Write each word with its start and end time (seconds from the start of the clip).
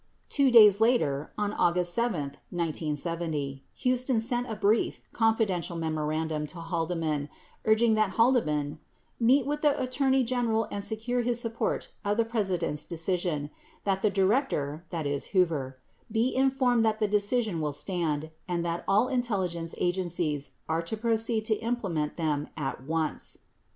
Two 0.29 0.49
days 0.49 0.81
later, 0.81 1.31
on 1.37 1.53
August 1.53 1.93
7, 1.93 2.21
1970, 2.49 3.63
Huston 3.85 4.19
sent 4.19 4.49
a 4.49 4.55
brief, 4.55 4.99
confidential 5.13 5.75
memorandum 5.77 6.47
to 6.47 6.59
Haldeman 6.59 7.29
urging 7.65 7.93
that 7.93 8.09
Haldeman 8.17 8.79
"meet 9.19 9.45
with 9.45 9.61
the 9.61 9.79
Attorney 9.79 10.23
General 10.23 10.67
and 10.71 10.83
secure 10.83 11.21
his 11.21 11.39
support 11.39 11.89
for 12.01 12.15
the 12.15 12.25
President's 12.25 12.83
decision, 12.83 13.51
that 13.83 14.01
the 14.01 14.09
Director 14.09 14.83
(Hoover) 15.33 15.77
be 16.11 16.35
informed 16.35 16.83
that 16.83 16.99
the 16.99 17.07
decision 17.07 17.61
will 17.61 17.71
stand, 17.71 18.31
and 18.47 18.65
that 18.65 18.83
all 18.87 19.07
intelligence 19.07 19.75
agencies 19.77 20.49
are 20.67 20.81
to 20.81 20.97
proceed 20.97 21.45
to 21.45 21.55
implement 21.57 22.17
them 22.17 22.47
at 22.57 22.81
once." 22.81 23.37